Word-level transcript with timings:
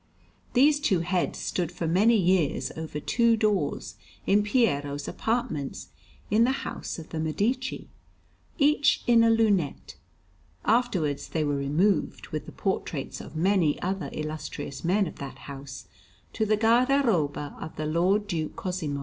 These 0.53 0.79
two 0.79 1.01
heads 1.01 1.37
stood 1.37 1.71
for 1.71 1.85
many 1.87 2.17
years 2.17 2.71
over 2.75 2.99
two 2.99 3.37
doors 3.37 3.97
in 4.25 4.41
Piero's 4.41 5.07
apartment 5.07 5.85
in 6.31 6.43
the 6.43 6.65
house 6.65 6.97
of 6.97 7.09
the 7.09 7.19
Medici, 7.19 7.87
each 8.57 9.03
in 9.05 9.23
a 9.23 9.29
lunette; 9.29 9.97
afterwards 10.65 11.27
they 11.29 11.43
were 11.43 11.53
removed, 11.55 12.29
with 12.29 12.47
the 12.47 12.51
portraits 12.51 13.21
of 13.21 13.35
many 13.35 13.79
other 13.83 14.09
illustrious 14.11 14.83
men 14.83 15.05
of 15.05 15.17
that 15.17 15.37
house, 15.45 15.85
to 16.33 16.47
the 16.47 16.57
guardaroba 16.57 17.55
of 17.61 17.75
the 17.75 17.85
Lord 17.85 18.25
Duke 18.25 18.55
Cosimo. 18.55 18.99